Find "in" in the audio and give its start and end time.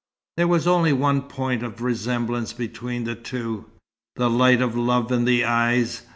5.11-5.25